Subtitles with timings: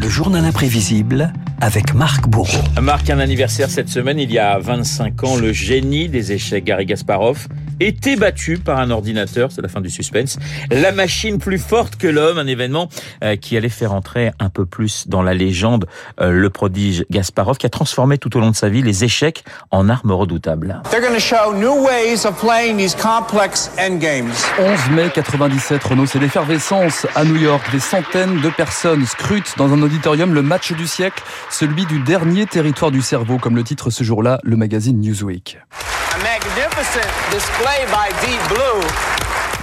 [0.00, 2.62] Le journal imprévisible avec Marc Bourreau.
[2.82, 6.84] Marc, un anniversaire cette semaine, il y a 25 ans, le génie des échecs, Gary
[6.84, 7.46] Gasparov,
[7.80, 10.38] était battu par un ordinateur, c'est la fin du suspense.
[10.70, 12.88] La machine plus forte que l'homme, un événement
[13.22, 15.86] euh, qui allait faire entrer un peu plus dans la légende
[16.20, 19.44] euh, le prodige Gasparov, qui a transformé tout au long de sa vie les échecs
[19.70, 20.82] en armes redoutables.
[24.58, 27.64] 11 mai 97, Renault, c'est l'effervescence à New York.
[27.72, 32.46] Des centaines de personnes scrutent dans un auditorium le match du siècle, celui du dernier
[32.46, 35.58] territoire du cerveau, comme le titre ce jour-là, le magazine Newsweek.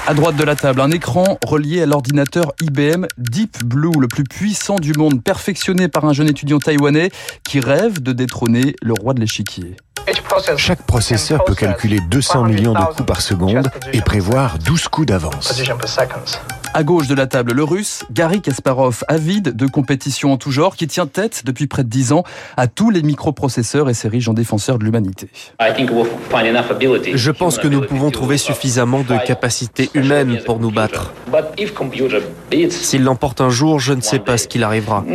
[0.06, 4.26] À droite de la table, un écran relié à l'ordinateur IBM Deep Blue, le plus
[4.26, 7.10] puissant du monde, perfectionné par un jeune étudiant taïwanais
[7.44, 9.78] qui rêve de détrôner le roi de l'échiquier.
[10.58, 15.62] Chaque processeur peut calculer 200 millions de coups par seconde et prévoir 12 coups d'avance.
[16.74, 20.78] À gauche de la table, le russe Gary Kasparov, avide de compétition en tout genre,
[20.78, 22.24] qui tient tête depuis près de 10 ans
[22.56, 25.28] à tous les microprocesseurs et s'érige en défenseur de l'humanité.
[27.14, 31.14] Je pense que nous pouvons trouver suffisamment de capacités humaines pour nous battre.
[32.70, 35.04] S'il l'emporte un jour, je ne sais pas ce qu'il arrivera.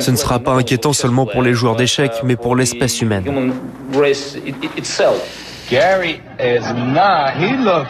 [0.00, 3.24] Ce ne sera pas inquiétant seulement pour les joueurs d'échecs, mais pour l'espèce humaine.
[5.74, 7.34] Gary is not.
[7.36, 7.88] He looks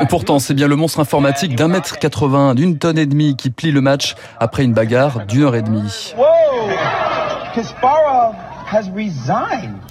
[0.00, 3.48] et pourtant, c'est bien le monstre informatique d'un mètre 80, d'une tonne et demie qui
[3.48, 6.14] plie le match après une bagarre d'une heure et demie.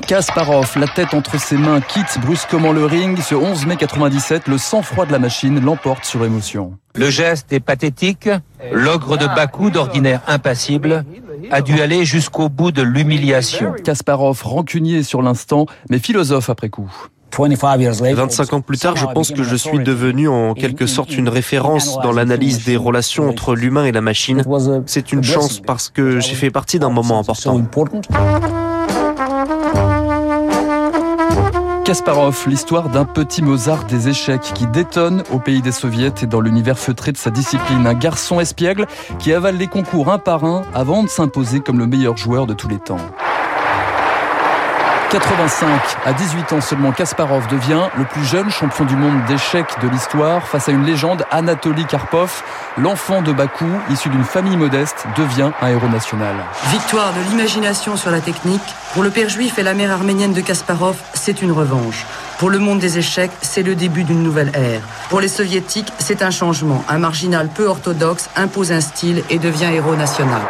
[0.07, 3.19] Kasparov, la tête entre ses mains, quitte brusquement le ring.
[3.19, 6.77] Ce 11 mai 97, le sang-froid de la machine l'emporte sur émotion.
[6.93, 8.29] Le geste est pathétique.
[8.71, 11.05] L'ogre de Bakou, d'ordinaire impassible,
[11.51, 13.73] a dû aller jusqu'au bout de l'humiliation.
[13.83, 16.91] Kasparov, rancunier sur l'instant, mais philosophe après coup.
[17.37, 21.99] 25 ans plus tard, je pense que je suis devenu en quelque sorte une référence
[22.01, 24.43] dans l'analyse des relations entre l'humain et la machine.
[24.85, 27.61] C'est une chance parce que j'ai fait partie d'un moment important.
[31.87, 36.41] Kasparov, l'histoire d'un petit Mozart des échecs qui détonne au pays des soviets et dans
[36.41, 37.87] l'univers feutré de sa discipline.
[37.87, 38.87] Un garçon espiègle
[39.19, 42.53] qui avale les concours un par un avant de s'imposer comme le meilleur joueur de
[42.53, 42.97] tous les temps.
[45.09, 45.67] 85
[46.05, 50.45] à 18 ans seulement, Kasparov devient le plus jeune champion du monde d'échecs de l'histoire
[50.45, 52.43] face à une légende, Anatoly Karpov.
[52.77, 56.35] L'enfant de Bakou, issu d'une famille modeste, devient un héros national.
[56.71, 58.61] Victoire de l'imagination sur la technique.
[58.93, 62.05] Pour le père juif et la mère arménienne de Kasparov, c'est une revanche.
[62.37, 64.81] Pour le monde des échecs, c'est le début d'une nouvelle ère.
[65.09, 66.83] Pour les soviétiques, c'est un changement.
[66.89, 70.41] Un marginal peu orthodoxe impose un style et devient héros national.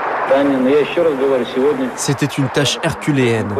[1.95, 3.53] C'était une tâche herculéenne.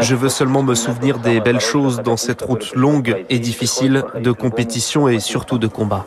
[0.00, 4.32] Je veux seulement me souvenir des belles choses dans cette route longue et difficile de
[4.32, 6.04] compétition et surtout de combat.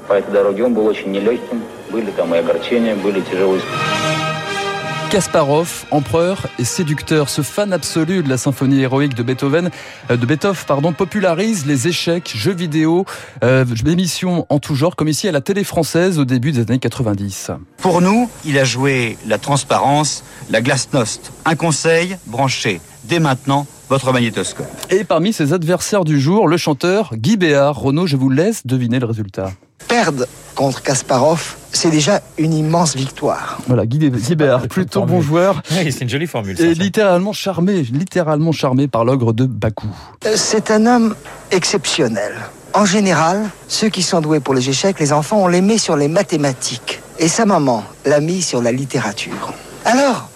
[5.10, 9.70] Kasparov, empereur et séducteur, ce fan absolu de la symphonie héroïque de Beethoven,
[10.10, 13.06] euh, de Beethoven, pardon, popularise les échecs, jeux vidéo,
[13.44, 16.80] euh, émissions en tout genre, comme ici à la télé française au début des années
[16.80, 17.52] 90.
[17.78, 24.12] Pour nous, il a joué la transparence, la glasnost, un conseil branché dès maintenant votre
[24.12, 24.68] magnétoscope.
[24.90, 27.80] Et parmi ses adversaires du jour, le chanteur Guy Béard.
[27.80, 29.52] Renaud, je vous laisse deviner le résultat.
[29.88, 33.60] Perdre contre Kasparov, c'est déjà une immense victoire.
[33.68, 35.62] Voilà, Guy, Béard, plutôt bon joueur.
[35.72, 36.60] Oui, c'est une jolie formule.
[36.60, 39.88] Et littéralement charmé, littéralement charmé par l'ogre de Bakou.
[40.26, 41.16] Euh, C'est un homme
[41.52, 42.34] exceptionnel.
[42.74, 45.96] En général, ceux qui sont doués pour les échecs, les enfants, on les met sur
[45.96, 47.02] les mathématiques.
[47.20, 49.54] Et sa maman l'a mis sur la littérature.
[49.86, 50.30] Alors,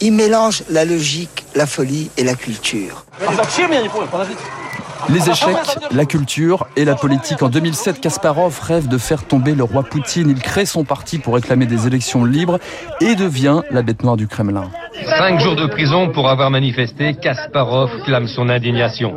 [0.00, 3.04] il mélange la logique, la folie et la culture.
[5.08, 5.56] Les échecs,
[5.90, 7.42] la culture et la politique.
[7.42, 10.30] En 2007, Kasparov rêve de faire tomber le roi Poutine.
[10.30, 12.58] Il crée son parti pour réclamer des élections libres
[13.00, 14.70] et devient la bête noire du Kremlin.
[15.04, 19.14] Cinq jours de prison pour avoir manifesté, Kasparov clame son indignation.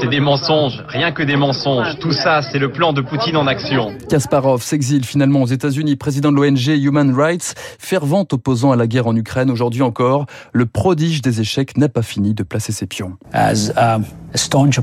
[0.00, 1.98] C'est des mensonges, rien que des mensonges.
[1.98, 3.92] Tout ça, c'est le plan de Poutine en action.
[4.08, 9.06] Kasparov s'exile finalement aux États-Unis, président de l'ONG Human Rights, fervent opposant à la guerre
[9.06, 9.50] en Ukraine.
[9.50, 13.16] Aujourd'hui encore, le prodige des échecs n'a pas fini de placer ses pions.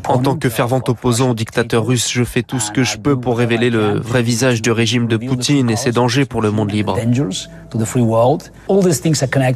[0.08, 3.16] En tant que fervent opposant au dictateur russe, je fais tout ce que je peux
[3.20, 6.72] pour révéler le vrai visage du régime de Poutine et ses dangers pour le monde
[6.72, 6.98] libre.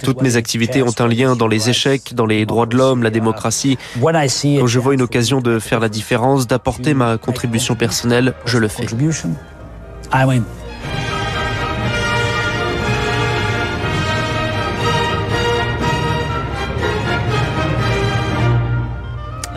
[0.03, 3.09] Toutes mes activités ont un lien dans les échecs, dans les droits de l'homme, la
[3.09, 3.77] démocratie.
[4.59, 8.67] Quand je vois une occasion de faire la différence, d'apporter ma contribution personnelle, je le
[8.67, 8.85] fais.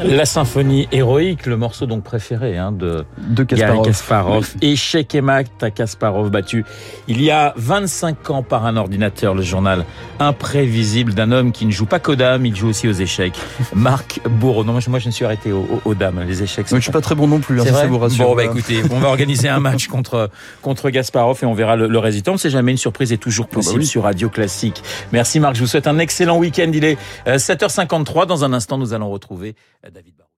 [0.04, 3.86] La symphonie héroïque, le morceau donc préféré hein, de, de Kasparov.
[3.86, 4.54] Kasparov.
[4.60, 6.64] Échec et mat à Kasparov battu
[7.08, 9.34] il y a 25 ans par un ordinateur.
[9.34, 9.84] Le journal
[10.18, 13.34] imprévisible d'un homme qui ne joue pas qu'aux dames, il joue aussi aux échecs.
[13.74, 14.64] Marc Bourreau.
[14.64, 16.66] Non, moi, je me suis arrêté aux, aux, dames, les échecs.
[16.70, 18.26] Oui, je suis pas très bon non plus, hein, ça, ça vous rassure.
[18.26, 20.30] Bon, bah écoutez, on va organiser un match contre
[20.62, 22.30] contre Gasparov et on verra le, le résultat.
[22.30, 23.86] On ne sait jamais, une surprise est toujours possible oh bah oui.
[23.86, 24.82] sur Radio Classique.
[25.12, 26.70] Merci Marc, je vous souhaite un excellent week-end.
[26.72, 28.26] Il est 7h53.
[28.26, 29.54] Dans un instant, nous allons retrouver
[29.92, 30.30] David Barraud.